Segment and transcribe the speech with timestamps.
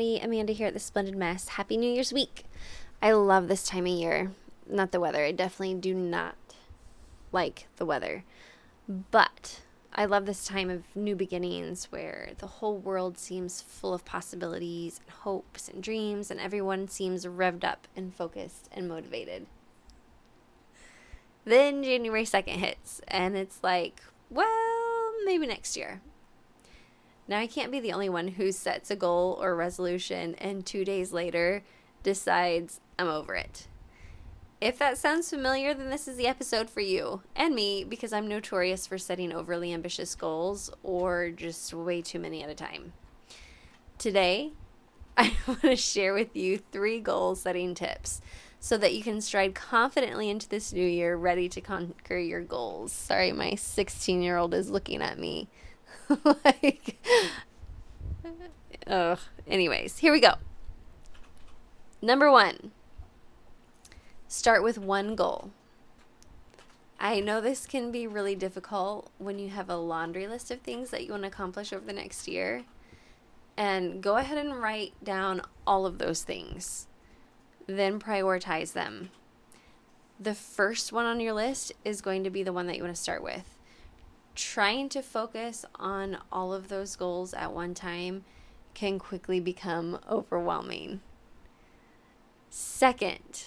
[0.00, 0.24] everybody.
[0.24, 1.48] Amanda here at the Splendid Mess.
[1.48, 2.44] Happy New Year's week.
[3.02, 4.32] I love this time of year.
[4.66, 5.22] Not the weather.
[5.22, 6.36] I definitely do not
[7.32, 8.24] like the weather.
[8.88, 9.60] But
[9.92, 15.00] I love this time of new beginnings where the whole world seems full of possibilities
[15.04, 19.46] and hopes and dreams, and everyone seems revved up and focused and motivated.
[21.44, 26.00] Then January 2nd hits, and it's like, well, maybe next year.
[27.30, 30.84] Now, I can't be the only one who sets a goal or resolution and two
[30.84, 31.62] days later
[32.02, 33.68] decides I'm over it.
[34.60, 38.26] If that sounds familiar, then this is the episode for you and me because I'm
[38.26, 42.94] notorious for setting overly ambitious goals or just way too many at a time.
[43.96, 44.50] Today,
[45.16, 48.20] I want to share with you three goal setting tips
[48.58, 52.90] so that you can stride confidently into this new year ready to conquer your goals.
[52.90, 55.48] Sorry, my 16 year old is looking at me
[56.24, 56.98] like,
[58.86, 59.18] ugh.
[59.46, 60.34] Anyways, here we go.
[62.02, 62.72] Number one,
[64.28, 65.50] start with one goal.
[66.98, 70.90] I know this can be really difficult when you have a laundry list of things
[70.90, 72.64] that you want to accomplish over the next year.
[73.56, 76.86] And go ahead and write down all of those things.
[77.66, 79.10] Then prioritize them.
[80.18, 82.94] The first one on your list is going to be the one that you want
[82.94, 83.56] to start with
[84.34, 88.24] trying to focus on all of those goals at one time
[88.74, 91.00] can quickly become overwhelming.
[92.48, 93.44] Second,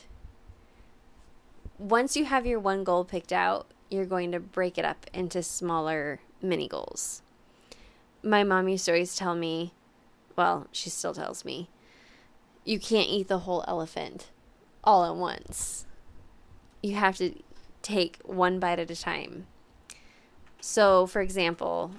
[1.78, 5.44] once you have your one goal picked out, you're going to break it up into
[5.44, 7.22] smaller mini goals.
[8.22, 9.74] My mom used to always tell me,
[10.36, 11.70] well, she still tells me,
[12.64, 14.30] you can't eat the whole elephant
[14.84, 15.86] all at once.
[16.82, 17.34] You have to
[17.82, 19.48] take one bite at a time.
[20.66, 21.92] So, for example,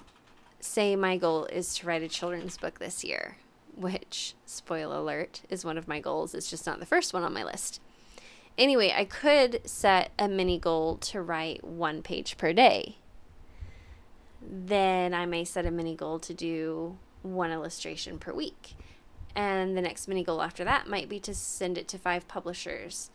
[0.59, 3.37] say my goal is to write a children's book this year,
[3.75, 6.33] which, spoiler alert, is one of my goals.
[6.33, 7.79] It's just not the first one on my list.
[8.57, 12.97] Anyway, I could set a mini goal to write one page per day.
[14.41, 18.73] Then I may set a mini goal to do one illustration per week.
[19.35, 23.11] And the next mini goal after that might be to send it to five publishers.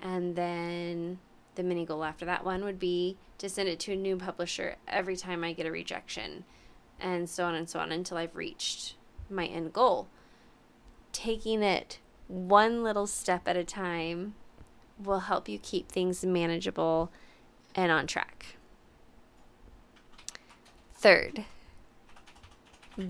[0.00, 1.18] And then
[1.56, 4.76] the mini goal after that one would be to send it to a new publisher
[4.86, 6.44] every time I get a rejection,
[7.00, 8.94] and so on and so on until I've reached
[9.28, 10.08] my end goal.
[11.12, 14.34] Taking it one little step at a time
[15.02, 17.10] will help you keep things manageable
[17.74, 18.56] and on track.
[20.94, 21.44] Third,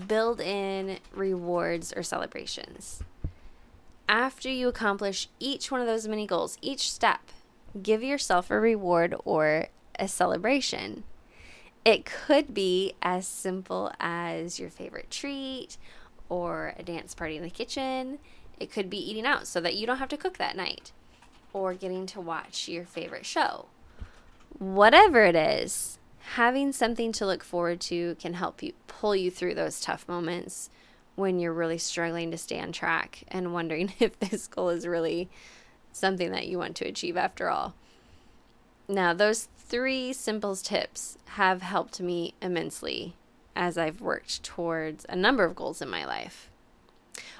[0.07, 3.01] build in rewards or celebrations.
[4.09, 7.21] After you accomplish each one of those mini goals, each step,
[7.81, 9.67] give yourself a reward or
[9.99, 11.03] a celebration.
[11.85, 15.77] It could be as simple as your favorite treat
[16.29, 18.19] or a dance party in the kitchen.
[18.59, 20.91] It could be eating out so that you don't have to cook that night
[21.53, 23.67] or getting to watch your favorite show.
[24.59, 25.97] Whatever it is,
[26.33, 30.69] having something to look forward to can help you pull you through those tough moments
[31.15, 35.29] when you're really struggling to stay on track and wondering if this goal is really
[35.97, 37.73] something that you want to achieve after all.
[38.87, 43.15] Now, those three simple tips have helped me immensely
[43.55, 46.49] as I've worked towards a number of goals in my life.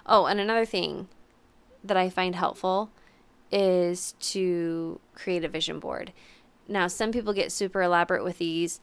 [0.06, 1.08] Oh, and another thing
[1.84, 2.90] that I find helpful
[3.52, 6.12] is to create a vision board.
[6.68, 8.82] Now, some people get super elaborate with these.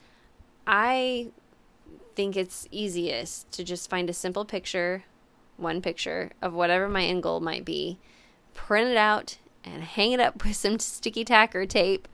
[0.67, 1.29] I
[2.15, 5.05] think it's easiest to just find a simple picture,
[5.57, 7.99] one picture of whatever my end goal might be,
[8.55, 12.09] print it out, and hang it up with some sticky tack or tape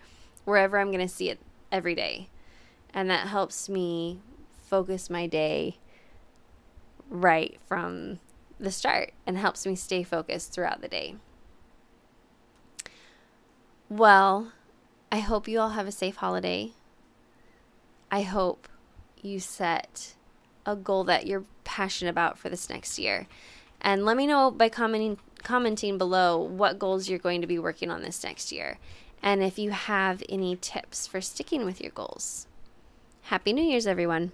[0.45, 1.41] wherever I'm going to see it
[1.71, 2.29] every day.
[2.93, 4.21] And that helps me
[4.65, 5.79] focus my day
[7.09, 8.21] right from
[8.59, 11.17] the start and helps me stay focused throughout the day.
[13.89, 14.53] Well,
[15.11, 16.73] I hope you all have a safe holiday.
[18.11, 18.69] I hope
[19.21, 20.15] you set
[20.65, 23.27] a goal that you're passionate about for this next year.
[23.81, 27.91] And let me know by commenting commenting below what goals you're going to be working
[27.91, 28.79] on this next year
[29.23, 32.47] and if you have any tips for sticking with your goals.
[33.23, 34.33] Happy New Year's, everyone!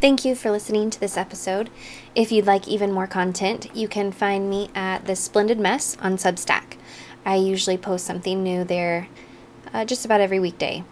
[0.00, 1.70] Thank you for listening to this episode.
[2.14, 6.16] If you'd like even more content, you can find me at The Splendid Mess on
[6.16, 6.76] Substack.
[7.24, 9.08] I usually post something new there
[9.72, 10.82] uh, just about every weekday.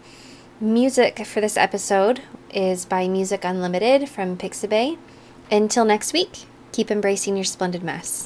[0.61, 2.21] Music for this episode
[2.53, 4.97] is by Music Unlimited from Pixabay.
[5.51, 8.25] Until next week, keep embracing your splendid mess.